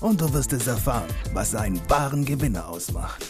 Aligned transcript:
und 0.00 0.20
du 0.20 0.32
wirst 0.32 0.52
es 0.52 0.66
erfahren, 0.66 1.08
was 1.32 1.54
einen 1.54 1.80
wahren 1.88 2.24
Gewinner 2.24 2.68
ausmacht. 2.68 3.24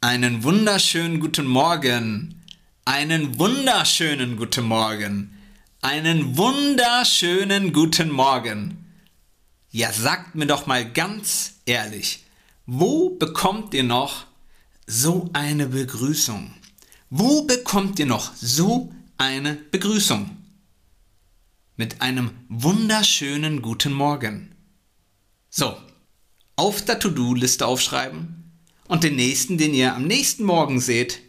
Einen 0.00 0.44
wunderschönen 0.44 1.18
guten 1.18 1.46
Morgen. 1.46 2.44
Einen 2.84 3.38
wunderschönen 3.38 4.36
guten 4.36 4.64
Morgen. 4.64 5.36
Einen 5.82 6.36
wunderschönen 6.36 7.72
guten 7.72 8.10
Morgen. 8.10 8.84
Ja, 9.70 9.92
sagt 9.92 10.34
mir 10.34 10.46
doch 10.46 10.66
mal 10.66 10.90
ganz 10.90 11.54
ehrlich, 11.66 12.24
wo 12.66 13.10
bekommt 13.10 13.74
ihr 13.74 13.84
noch 13.84 14.26
so 14.86 15.28
eine 15.32 15.66
Begrüßung? 15.66 16.54
Wo 17.10 17.42
bekommt 17.42 17.98
ihr 17.98 18.06
noch 18.06 18.32
so 18.36 18.92
eine 19.18 19.54
Begrüßung? 19.54 20.37
Mit 21.80 22.00
einem 22.00 22.32
wunderschönen 22.48 23.62
guten 23.62 23.92
Morgen. 23.92 24.52
So, 25.48 25.76
auf 26.56 26.84
der 26.84 26.98
To-Do-Liste 26.98 27.64
aufschreiben 27.64 28.50
und 28.88 29.04
den 29.04 29.14
nächsten, 29.14 29.58
den 29.58 29.72
ihr 29.74 29.94
am 29.94 30.02
nächsten 30.02 30.42
Morgen 30.42 30.80
seht, 30.80 31.20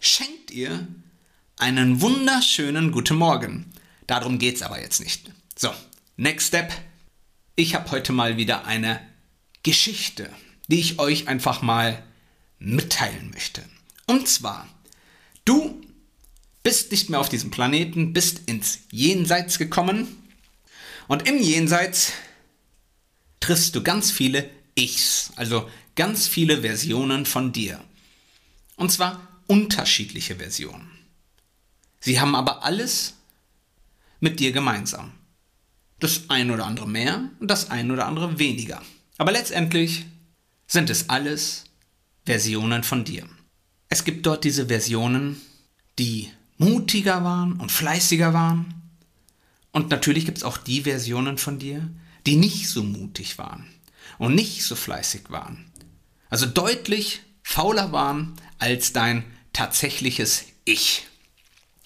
schenkt 0.00 0.50
ihr 0.50 0.88
einen 1.58 2.00
wunderschönen 2.00 2.90
guten 2.90 3.14
Morgen. 3.14 3.72
Darum 4.08 4.40
geht's 4.40 4.62
aber 4.62 4.80
jetzt 4.80 4.98
nicht. 4.98 5.30
So, 5.54 5.70
next 6.16 6.48
step. 6.48 6.72
Ich 7.54 7.76
habe 7.76 7.92
heute 7.92 8.12
mal 8.12 8.36
wieder 8.36 8.64
eine 8.64 9.00
Geschichte, 9.62 10.28
die 10.66 10.80
ich 10.80 10.98
euch 10.98 11.28
einfach 11.28 11.62
mal 11.62 12.02
mitteilen 12.58 13.30
möchte. 13.30 13.62
Und 14.08 14.26
zwar, 14.26 14.66
du 15.44 15.73
bist 16.64 16.90
nicht 16.90 17.10
mehr 17.10 17.20
auf 17.20 17.28
diesem 17.28 17.52
Planeten, 17.52 18.12
bist 18.12 18.48
ins 18.48 18.80
Jenseits 18.90 19.58
gekommen 19.58 20.08
und 21.06 21.28
im 21.28 21.38
Jenseits 21.40 22.12
triffst 23.38 23.76
du 23.76 23.82
ganz 23.82 24.10
viele 24.10 24.50
Ichs, 24.74 25.30
also 25.36 25.70
ganz 25.94 26.26
viele 26.26 26.62
Versionen 26.62 27.26
von 27.26 27.52
dir. 27.52 27.78
Und 28.76 28.90
zwar 28.90 29.28
unterschiedliche 29.46 30.36
Versionen. 30.36 30.90
Sie 32.00 32.18
haben 32.20 32.34
aber 32.34 32.64
alles 32.64 33.14
mit 34.20 34.40
dir 34.40 34.52
gemeinsam. 34.52 35.12
Das 36.00 36.28
ein 36.28 36.50
oder 36.50 36.66
andere 36.66 36.88
mehr 36.88 37.30
und 37.38 37.50
das 37.50 37.70
ein 37.70 37.90
oder 37.90 38.06
andere 38.06 38.38
weniger. 38.38 38.82
Aber 39.18 39.32
letztendlich 39.32 40.06
sind 40.66 40.90
es 40.90 41.08
alles 41.08 41.64
Versionen 42.24 42.82
von 42.82 43.04
dir. 43.04 43.28
Es 43.88 44.04
gibt 44.04 44.26
dort 44.26 44.44
diese 44.44 44.66
Versionen, 44.66 45.40
die 45.98 46.30
mutiger 46.58 47.24
waren 47.24 47.54
und 47.54 47.72
fleißiger 47.72 48.32
waren. 48.32 48.74
Und 49.72 49.90
natürlich 49.90 50.24
gibt 50.24 50.38
es 50.38 50.44
auch 50.44 50.56
die 50.56 50.82
Versionen 50.82 51.38
von 51.38 51.58
dir, 51.58 51.90
die 52.26 52.36
nicht 52.36 52.68
so 52.68 52.82
mutig 52.82 53.38
waren 53.38 53.66
und 54.18 54.34
nicht 54.34 54.62
so 54.62 54.76
fleißig 54.76 55.30
waren. 55.30 55.70
Also 56.30 56.46
deutlich 56.46 57.20
fauler 57.42 57.92
waren 57.92 58.34
als 58.58 58.92
dein 58.92 59.24
tatsächliches 59.52 60.44
Ich. 60.64 61.06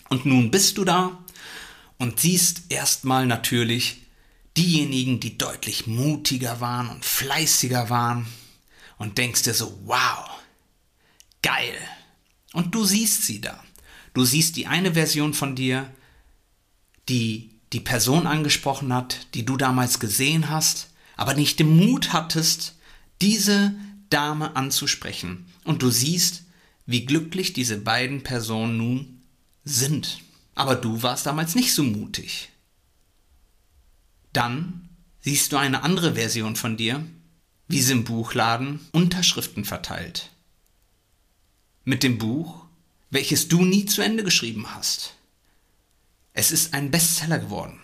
Und 0.08 0.26
nun 0.26 0.50
bist 0.50 0.78
du 0.78 0.84
da 0.84 1.18
und 1.98 2.20
siehst 2.20 2.62
erstmal 2.70 3.26
natürlich 3.26 4.02
diejenigen, 4.56 5.20
die 5.20 5.38
deutlich 5.38 5.86
mutiger 5.86 6.60
waren 6.60 6.88
und 6.88 7.04
fleißiger 7.04 7.90
waren 7.90 8.26
und 8.96 9.18
denkst 9.18 9.42
dir 9.42 9.54
so, 9.54 9.78
wow, 9.84 10.28
geil. 11.42 11.76
Und 12.52 12.74
du 12.74 12.84
siehst 12.84 13.24
sie 13.24 13.40
da. 13.40 13.62
Du 14.18 14.24
siehst 14.24 14.56
die 14.56 14.66
eine 14.66 14.94
Version 14.94 15.32
von 15.32 15.54
dir, 15.54 15.88
die 17.08 17.52
die 17.72 17.78
Person 17.78 18.26
angesprochen 18.26 18.92
hat, 18.92 19.28
die 19.34 19.44
du 19.44 19.56
damals 19.56 20.00
gesehen 20.00 20.48
hast, 20.48 20.90
aber 21.16 21.34
nicht 21.34 21.60
den 21.60 21.76
Mut 21.76 22.12
hattest, 22.12 22.74
diese 23.22 23.76
Dame 24.10 24.56
anzusprechen. 24.56 25.46
Und 25.62 25.82
du 25.82 25.90
siehst, 25.90 26.42
wie 26.84 27.06
glücklich 27.06 27.52
diese 27.52 27.78
beiden 27.78 28.24
Personen 28.24 28.76
nun 28.76 29.22
sind. 29.62 30.18
Aber 30.56 30.74
du 30.74 31.04
warst 31.04 31.26
damals 31.26 31.54
nicht 31.54 31.72
so 31.72 31.84
mutig. 31.84 32.48
Dann 34.32 34.88
siehst 35.20 35.52
du 35.52 35.58
eine 35.58 35.84
andere 35.84 36.16
Version 36.16 36.56
von 36.56 36.76
dir, 36.76 37.06
wie 37.68 37.80
sie 37.80 37.92
im 37.92 38.02
Buchladen 38.02 38.80
Unterschriften 38.90 39.64
verteilt. 39.64 40.30
Mit 41.84 42.02
dem 42.02 42.18
Buch, 42.18 42.67
welches 43.10 43.48
du 43.48 43.64
nie 43.64 43.86
zu 43.86 44.02
Ende 44.02 44.24
geschrieben 44.24 44.74
hast. 44.74 45.14
Es 46.32 46.50
ist 46.50 46.74
ein 46.74 46.90
Bestseller 46.90 47.38
geworden. 47.38 47.80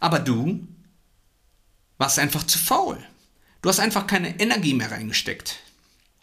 Aber 0.00 0.18
du 0.18 0.66
warst 1.98 2.18
einfach 2.18 2.44
zu 2.46 2.58
faul. 2.58 3.02
Du 3.62 3.68
hast 3.68 3.80
einfach 3.80 4.06
keine 4.06 4.38
Energie 4.38 4.74
mehr 4.74 4.90
reingesteckt. 4.90 5.60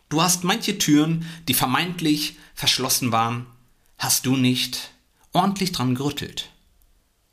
Du 0.09 0.21
hast 0.21 0.43
manche 0.43 0.77
Türen, 0.77 1.27
die 1.47 1.53
vermeintlich 1.53 2.37
verschlossen 2.53 3.11
waren, 3.11 3.47
hast 3.97 4.25
du 4.25 4.35
nicht 4.35 4.91
ordentlich 5.31 5.71
dran 5.71 5.95
gerüttelt. 5.95 6.51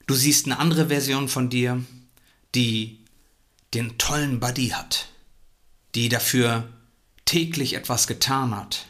Du 0.07 0.15
siehst 0.15 0.47
eine 0.47 0.59
andere 0.59 0.89
Version 0.89 1.29
von 1.29 1.51
dir, 1.51 1.85
die 2.55 2.99
den 3.75 3.99
tollen 3.99 4.41
Buddy 4.41 4.71
hat, 4.71 5.09
die 5.95 6.09
dafür 6.09 6.69
täglich 7.25 7.75
etwas 7.75 8.07
getan 8.07 8.57
hat. 8.57 8.87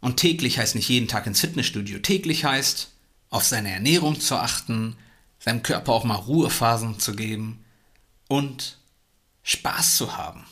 Und 0.00 0.16
täglich 0.16 0.58
heißt 0.58 0.74
nicht 0.74 0.88
jeden 0.88 1.08
Tag 1.08 1.26
ins 1.26 1.40
Fitnessstudio. 1.40 1.98
Täglich 1.98 2.44
heißt, 2.44 2.90
auf 3.30 3.44
seine 3.44 3.70
Ernährung 3.70 4.20
zu 4.20 4.36
achten, 4.36 4.96
seinem 5.38 5.62
Körper 5.62 5.92
auch 5.92 6.04
mal 6.04 6.14
Ruhephasen 6.14 6.98
zu 6.98 7.14
geben 7.14 7.64
und 8.28 8.78
Spaß 9.42 9.96
zu 9.96 10.16
haben. 10.16 10.44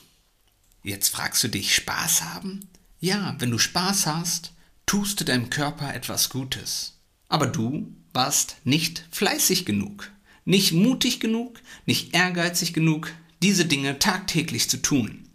Jetzt 0.82 1.08
fragst 1.08 1.42
du 1.44 1.48
dich, 1.48 1.74
Spaß 1.74 2.22
haben? 2.22 2.68
Ja, 3.00 3.36
wenn 3.38 3.50
du 3.50 3.58
Spaß 3.58 4.06
hast, 4.06 4.52
tust 4.84 5.20
du 5.20 5.24
deinem 5.24 5.50
Körper 5.50 5.94
etwas 5.94 6.28
Gutes. 6.28 6.94
Aber 7.28 7.46
du 7.46 7.92
warst 8.12 8.56
nicht 8.64 9.04
fleißig 9.10 9.66
genug 9.66 10.10
nicht 10.46 10.72
mutig 10.72 11.20
genug, 11.20 11.60
nicht 11.84 12.14
ehrgeizig 12.14 12.72
genug, 12.72 13.12
diese 13.42 13.66
Dinge 13.66 13.98
tagtäglich 13.98 14.70
zu 14.70 14.80
tun. 14.80 15.28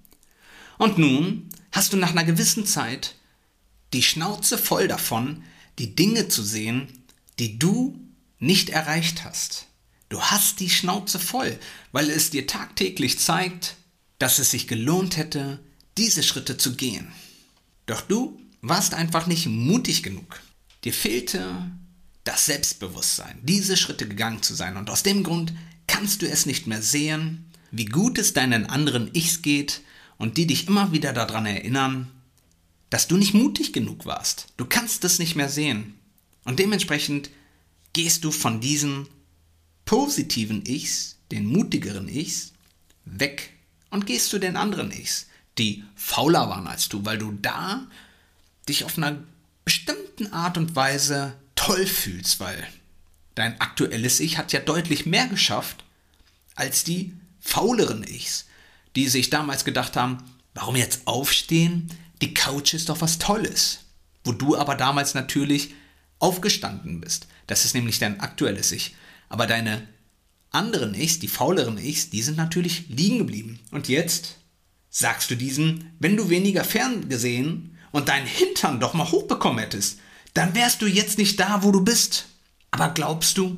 Und 0.80 0.98
nun 0.98 1.50
hast 1.72 1.94
du 1.94 1.98
nach 1.98 2.12
einer 2.12 2.24
gewissen 2.24 2.66
Zeit 2.66 3.16
die 3.94 4.04
Schnauze 4.04 4.58
voll 4.58 4.88
davon, 4.88 5.44
die 5.80 5.96
Dinge 5.96 6.28
zu 6.28 6.44
sehen, 6.44 6.88
die 7.40 7.60
du 7.60 8.00
nicht 8.40 8.70
erreicht 8.70 9.24
hast. 9.24 9.68
Du 10.10 10.22
hast 10.22 10.60
die 10.60 10.70
Schnauze 10.70 11.20
voll, 11.20 11.58
weil 11.92 12.10
es 12.10 12.30
dir 12.30 12.48
tagtäglich 12.48 13.20
zeigt, 13.20 13.76
dass 14.20 14.40
es 14.40 14.52
sich 14.52 14.68
gelohnt 14.68 15.18
hätte, 15.18 15.60
diese 15.98 16.24
Schritte 16.24 16.58
zu 16.58 16.76
gehen. 16.76 17.12
Doch 17.86 18.02
du 18.02 18.40
warst 18.62 18.94
einfach 18.94 19.28
nicht 19.28 19.48
mutig 19.48 20.04
genug. 20.04 20.42
Dir 20.84 20.94
fehlte 20.94 21.72
das 22.24 22.46
Selbstbewusstsein, 22.46 23.40
diese 23.44 23.78
Schritte 23.78 24.08
gegangen 24.08 24.44
zu 24.44 24.54
sein. 24.54 24.78
Und 24.78 24.90
aus 24.90 25.04
dem 25.04 25.24
Grund 25.24 25.54
kannst 25.88 26.22
du 26.22 26.30
es 26.30 26.46
nicht 26.46 26.68
mehr 26.68 26.82
sehen, 26.82 27.52
wie 27.72 27.86
gut 27.86 28.18
es 28.18 28.34
deinen 28.34 28.66
anderen 28.66 29.14
Ichs 29.14 29.42
geht 29.42 29.82
und 30.18 30.38
die 30.38 30.46
dich 30.46 30.68
immer 30.68 30.92
wieder 30.92 31.14
daran 31.14 31.46
erinnern, 31.46 32.12
dass 32.92 33.08
du 33.08 33.18
nicht 33.18 33.34
mutig 33.34 33.74
genug 33.74 34.06
warst. 34.06 34.48
Du 34.58 34.66
kannst 34.66 35.04
es 35.04 35.18
nicht 35.18 35.36
mehr 35.36 35.50
sehen. 35.50 35.98
Und 36.44 36.60
dementsprechend 36.60 37.32
gehst 37.94 38.24
du 38.24 38.32
von 38.32 38.62
diesen 38.62 39.08
positiven 39.86 40.64
Ichs, 40.66 41.18
den 41.32 41.46
mutigeren 41.46 42.08
Ichs, 42.08 42.52
weg 43.06 43.54
und 43.90 44.06
gehst 44.06 44.30
zu 44.30 44.40
den 44.40 44.58
anderen 44.58 44.92
Ichs, 44.92 45.28
die 45.58 45.84
fauler 45.96 46.50
waren 46.50 46.68
als 46.68 46.90
du, 46.90 47.04
weil 47.06 47.18
du 47.18 47.32
da 47.42 47.88
dich 48.68 48.84
auf 48.84 48.98
einer 48.98 49.24
bestimmten 49.66 50.34
Art 50.34 50.58
und 50.58 50.76
Weise 50.76 51.34
toll 51.56 51.86
fühlst, 51.86 52.40
weil 52.40 52.68
dein 53.36 53.60
aktuelles 53.62 54.20
Ich 54.20 54.38
hat 54.38 54.52
ja 54.52 54.60
deutlich 54.60 55.06
mehr 55.06 55.28
geschafft 55.28 55.84
als 56.56 56.84
die 56.84 57.14
fauleren 57.40 58.04
Ichs, 58.04 58.48
die 58.96 59.08
sich 59.08 59.30
damals 59.30 59.64
gedacht 59.64 59.96
haben, 59.96 60.18
warum 60.54 60.76
jetzt 60.76 61.08
aufstehen? 61.08 61.90
Die 62.22 62.34
Couch 62.34 62.74
ist 62.74 62.90
doch 62.90 63.02
was 63.02 63.18
Tolles. 63.18 63.80
Wo 64.24 64.32
du 64.32 64.56
aber 64.56 64.76
damals 64.76 65.14
natürlich 65.14 65.74
aufgestanden 66.20 67.02
bist. 67.02 67.28
Das 67.48 67.66
ist 67.66 67.74
nämlich 67.74 68.00
dein 68.00 68.20
aktuelles 68.20 68.72
Ich. 68.72 68.96
Aber 69.30 69.48
deine 69.48 69.88
anderen 70.52 70.94
Ichs, 70.94 71.20
die 71.20 71.28
fauleren 71.28 71.78
Ichs, 71.78 72.10
die 72.10 72.22
sind 72.22 72.38
natürlich 72.38 72.88
liegen 72.90 73.20
geblieben. 73.20 73.60
Und 73.72 73.88
jetzt 73.88 74.36
sagst 74.90 75.32
du 75.32 75.36
diesen, 75.36 75.92
wenn 76.00 76.18
du 76.18 76.30
weniger 76.30 76.64
ferngesehen 76.64 77.78
und 77.92 78.10
deinen 78.10 78.28
Hintern 78.28 78.80
doch 78.80 78.94
mal 78.94 79.10
hochbekommen 79.10 79.60
hättest, 79.60 80.00
dann 80.34 80.54
wärst 80.54 80.82
du 80.82 80.86
jetzt 80.86 81.18
nicht 81.18 81.40
da, 81.40 81.64
wo 81.64 81.72
du 81.72 81.82
bist. 81.84 82.28
Aber 82.70 82.90
glaubst 82.90 83.38
du, 83.38 83.58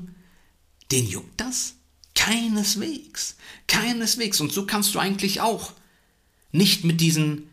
den 0.92 1.07
juckt 1.07 1.42
das? 1.42 1.74
Keineswegs. 2.16 3.36
Keineswegs. 3.68 4.39
Und 4.39 4.54
so 4.54 4.66
kannst 4.66 4.95
du 4.95 5.00
eigentlich 5.00 5.42
auch 5.42 5.74
nicht 6.51 6.83
mit 6.83 7.01
diesen, 7.01 7.50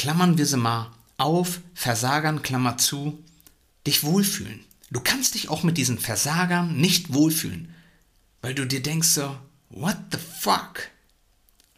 klammern 0.00 0.38
wir 0.38 0.46
sie 0.46 0.56
mal 0.56 0.90
auf, 1.18 1.60
Versagern, 1.74 2.40
Klammer 2.40 2.78
zu, 2.78 3.22
dich 3.86 4.02
wohlfühlen. 4.02 4.60
Du 4.90 5.00
kannst 5.00 5.34
dich 5.34 5.50
auch 5.50 5.62
mit 5.62 5.76
diesen 5.76 5.98
Versagern 5.98 6.74
nicht 6.80 7.12
wohlfühlen, 7.12 7.74
weil 8.40 8.54
du 8.54 8.66
dir 8.66 8.82
denkst 8.82 9.08
so, 9.08 9.36
what 9.68 9.98
the 10.10 10.18
fuck? 10.40 10.88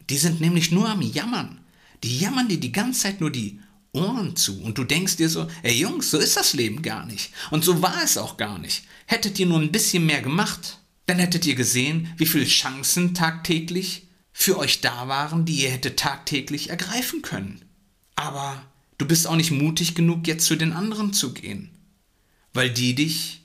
Die 0.09 0.15
sind 0.15 0.39
nämlich 0.39 0.71
nur 0.71 0.87
am 0.87 1.01
Jammern. 1.01 1.59
Die 2.01 2.17
jammern 2.17 2.47
dir 2.47 2.61
die 2.61 2.71
ganze 2.71 3.01
Zeit 3.01 3.19
nur 3.19 3.29
die 3.29 3.59
Ohren 3.91 4.37
zu 4.37 4.61
und 4.61 4.77
du 4.77 4.85
denkst 4.85 5.17
dir 5.17 5.27
so, 5.27 5.49
ey 5.61 5.77
Jungs, 5.77 6.09
so 6.09 6.17
ist 6.17 6.37
das 6.37 6.53
Leben 6.53 6.81
gar 6.81 7.05
nicht. 7.05 7.33
Und 7.51 7.65
so 7.65 7.81
war 7.81 8.01
es 8.05 8.17
auch 8.17 8.37
gar 8.37 8.57
nicht. 8.57 8.85
Hättet 9.05 9.37
ihr 9.37 9.47
nur 9.47 9.59
ein 9.59 9.73
bisschen 9.73 10.05
mehr 10.05 10.21
gemacht, 10.21 10.79
dann 11.07 11.19
hättet 11.19 11.45
ihr 11.45 11.55
gesehen, 11.55 12.13
wie 12.15 12.25
viele 12.25 12.45
Chancen 12.45 13.13
tagtäglich 13.13 14.07
für 14.31 14.57
euch 14.59 14.79
da 14.79 15.09
waren, 15.09 15.43
die 15.43 15.63
ihr 15.63 15.71
hättet 15.71 15.99
tagtäglich 15.99 16.69
ergreifen 16.69 17.21
können. 17.21 17.65
Aber 18.15 18.63
du 18.97 19.07
bist 19.07 19.27
auch 19.27 19.35
nicht 19.35 19.51
mutig 19.51 19.95
genug, 19.95 20.27
jetzt 20.27 20.45
zu 20.45 20.55
den 20.55 20.73
anderen 20.73 21.13
zu 21.13 21.33
gehen, 21.33 21.71
weil 22.53 22.69
die 22.69 22.95
dich 22.95 23.41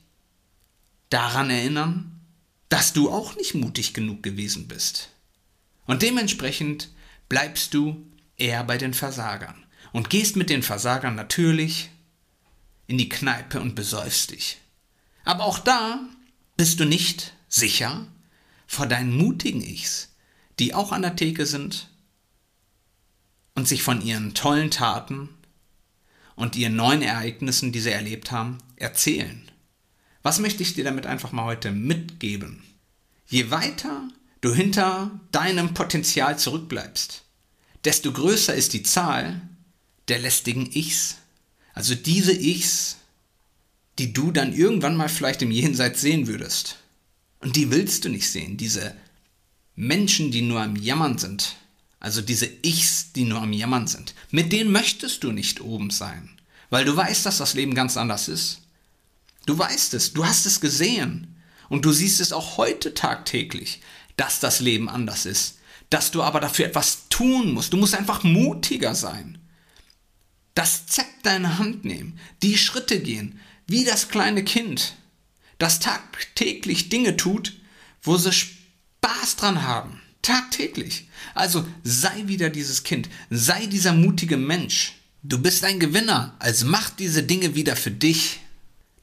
daran 1.11 1.50
erinnern, 1.50 2.20
dass 2.69 2.93
du 2.93 3.11
auch 3.11 3.37
nicht 3.37 3.55
mutig 3.55 3.94
genug 3.94 4.23
gewesen 4.23 4.69
bist. 4.69 5.11
Und 5.87 6.03
dementsprechend 6.03 6.91
bleibst 7.29 7.73
du 7.73 8.06
eher 8.37 8.62
bei 8.65 8.76
den 8.76 8.94
Versagern 8.94 9.65
und 9.93 10.11
gehst 10.11 10.37
mit 10.37 10.50
den 10.50 10.62
Versagern 10.62 11.15
natürlich 11.15 11.91
in 12.87 12.99
die 12.99 13.09
Kneipe 13.09 13.61
und 13.61 13.75
besäufst 13.75 14.31
dich. 14.31 14.59
Aber 15.25 15.44
auch 15.44 15.59
da 15.59 16.00
bist 16.56 16.81
du 16.81 16.85
nicht 16.85 17.35
sicher 17.49 18.06
vor 18.67 18.87
deinen 18.87 19.17
mutigen 19.17 19.62
Ichs, 19.62 20.15
die 20.59 20.75
auch 20.75 20.93
an 20.93 21.03
der 21.03 21.17
Theke 21.17 21.47
sind 21.47 21.88
und 23.58 23.66
sich 23.66 23.82
von 23.82 24.00
ihren 24.00 24.34
tollen 24.34 24.70
Taten 24.70 25.31
und 26.37 26.55
ihren 26.55 26.76
neuen 26.76 27.02
Ereignissen, 27.02 27.72
die 27.72 27.81
sie 27.81 27.90
erlebt 27.90 28.31
haben, 28.31 28.58
erzählen. 28.76 29.50
Was 30.22 30.38
möchte 30.38 30.62
ich 30.62 30.75
dir 30.75 30.84
damit 30.84 31.06
einfach 31.06 31.32
mal 31.32 31.44
heute 31.44 31.72
mitgeben? 31.72 32.62
Je 33.26 33.50
weiter 33.50 34.06
du 34.43 34.55
hinter 34.55 35.10
deinem 35.32 35.75
Potenzial 35.75 36.38
zurückbleibst, 36.38 37.25
desto 37.84 38.12
größer 38.12 38.55
ist 38.55 38.75
die 38.75 38.84
Zahl 38.84 39.40
der 40.06 40.20
lästigen 40.20 40.70
Ichs. 40.72 41.16
Also 41.75 41.96
diese 41.96 42.32
Ichs, 42.32 42.99
die 43.99 44.12
du 44.12 44.31
dann 44.31 44.52
irgendwann 44.52 44.96
mal 44.96 45.08
vielleicht 45.08 45.43
im 45.43 45.50
Jenseits 45.50 46.00
sehen 46.00 46.28
würdest. 46.28 46.78
Und 47.40 47.56
die 47.56 47.72
willst 47.72 48.05
du 48.05 48.08
nicht 48.08 48.31
sehen, 48.31 48.56
diese 48.56 48.94
Menschen, 49.75 50.31
die 50.31 50.43
nur 50.43 50.60
am 50.60 50.76
Jammern 50.76 51.19
sind. 51.19 51.56
Also 52.00 52.23
diese 52.23 52.49
Ichs, 52.62 53.12
die 53.12 53.25
nur 53.25 53.43
am 53.43 53.53
Jammern 53.53 53.87
sind. 53.87 54.15
Mit 54.31 54.53
denen 54.53 54.71
möchtest 54.71 55.25
du 55.25 55.33
nicht 55.33 55.61
oben 55.61 55.91
sein, 55.91 56.31
weil 56.71 56.85
du 56.85 56.97
weißt, 56.97 57.27
dass 57.27 57.39
das 57.39 57.55
Leben 57.55 57.75
ganz 57.75 57.97
anders 57.97 58.29
ist. 58.29 58.62
Du 59.47 59.59
weißt 59.59 59.95
es, 59.95 60.12
du 60.12 60.27
hast 60.27 60.47
es 60.47 60.61
gesehen 60.61 61.37
und 61.69 61.85
du 61.85 61.93
siehst 61.93 62.21
es 62.21 62.33
auch 62.33 62.56
heute 62.56 62.95
tagtäglich, 62.95 63.81
dass 64.17 64.41
das 64.41 64.61
Leben 64.61 64.89
anders 64.89 65.27
ist, 65.27 65.59
dass 65.91 66.11
du 66.11 66.23
aber 66.23 66.41
dafür 66.41 66.67
etwas 66.67 67.09
tun 67.09 67.53
musst. 67.53 67.73
Du 67.73 67.77
musst 67.77 67.95
einfach 67.95 68.23
mutiger 68.23 68.94
sein. 68.94 69.39
Das 70.55 70.87
Zepter 70.87 71.37
in 71.37 71.59
Hand 71.59 71.85
nehmen, 71.85 72.19
die 72.43 72.59
Schritte 72.59 73.01
gehen, 73.01 73.41
wie 73.67 73.85
das 73.85 74.09
kleine 74.09 74.44
Kind, 74.44 74.97
das 75.59 75.81
tagtäglich 75.81 76.89
Dinge 76.89 77.17
tut, 77.17 77.55
wo 78.03 78.17
sie 78.17 78.33
Spaß 78.33 79.37
dran 79.37 79.62
haben. 79.62 80.01
Tagtäglich. 80.23 81.09
Also 81.35 81.67
sei 81.85 82.25
wieder 82.26 82.50
dieses 82.50 82.82
Kind, 82.82 83.09
sei 83.31 83.67
dieser 83.67 83.93
mutige 83.93 84.37
Mensch. 84.37 84.94
Du 85.23 85.41
bist 85.41 85.65
ein 85.65 85.81
Gewinner, 85.81 86.37
also 86.38 86.67
mach 86.67 86.91
diese 86.91 87.23
Dinge 87.23 87.55
wieder 87.55 87.76
für 87.76 87.91
dich. 87.91 88.41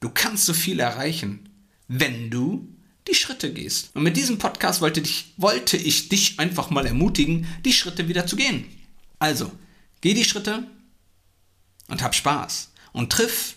Du 0.00 0.10
kannst 0.10 0.46
so 0.46 0.54
viel 0.54 0.80
erreichen, 0.80 1.48
wenn 1.88 2.30
du 2.30 2.68
die 3.08 3.14
Schritte 3.14 3.52
gehst. 3.52 3.90
Und 3.94 4.02
mit 4.02 4.16
diesem 4.16 4.38
Podcast 4.38 4.80
wollte, 4.80 5.02
dich, 5.02 5.32
wollte 5.36 5.76
ich 5.76 6.08
dich 6.08 6.38
einfach 6.38 6.70
mal 6.70 6.86
ermutigen, 6.86 7.46
die 7.64 7.72
Schritte 7.72 8.08
wieder 8.08 8.26
zu 8.26 8.36
gehen. 8.36 8.64
Also, 9.18 9.52
geh 10.00 10.14
die 10.14 10.24
Schritte 10.24 10.66
und 11.88 12.02
hab 12.02 12.14
Spaß. 12.14 12.72
Und 12.92 13.12
triff 13.12 13.56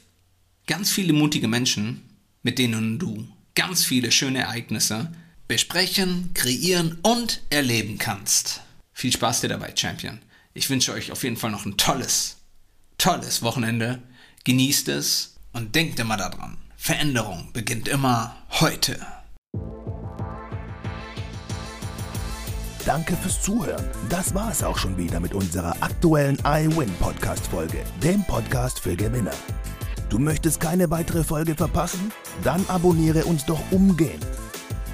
ganz 0.67 0.91
viele 0.91 1.13
mutige 1.13 1.47
Menschen, 1.47 2.01
mit 2.43 2.59
denen 2.59 2.99
du 2.99 3.27
ganz 3.55 3.83
viele 3.83 4.11
schöne 4.11 4.39
Ereignisse 4.39 5.11
besprechen, 5.49 6.29
kreieren 6.35 6.99
und 7.01 7.41
erleben 7.49 7.97
kannst. 7.97 8.61
Viel 8.93 9.11
Spaß 9.11 9.41
dir 9.41 9.49
dabei, 9.49 9.73
Champion. 9.75 10.19
Ich 10.53 10.69
wünsche 10.69 10.93
euch 10.93 11.11
auf 11.11 11.23
jeden 11.23 11.37
Fall 11.37 11.51
noch 11.51 11.65
ein 11.65 11.75
tolles, 11.75 12.37
tolles 12.97 13.41
Wochenende. 13.41 13.99
Genießt 14.45 14.87
es 14.89 15.35
und 15.51 15.73
denkt 15.75 15.99
immer 15.99 16.17
daran. 16.17 16.57
Veränderung 16.77 17.49
beginnt 17.51 17.87
immer 17.87 18.37
heute. 18.61 18.99
Danke 22.85 23.17
fürs 23.17 23.41
Zuhören. 23.41 23.85
Das 24.07 24.33
war 24.35 24.51
es 24.51 24.63
auch 24.63 24.77
schon 24.77 24.97
wieder 24.97 25.19
mit 25.19 25.33
unserer 25.33 25.75
aktuellen 25.81 26.37
iWin 26.45 26.93
Podcast 26.99 27.47
Folge, 27.47 27.83
dem 28.03 28.23
Podcast 28.25 28.79
für 28.79 28.95
Gewinner. 28.95 29.33
Du 30.09 30.19
möchtest 30.19 30.59
keine 30.59 30.91
weitere 30.91 31.23
Folge 31.23 31.55
verpassen? 31.55 32.11
Dann 32.43 32.63
abonniere 32.67 33.25
uns 33.25 33.45
doch 33.45 33.61
umgehend. 33.71 34.25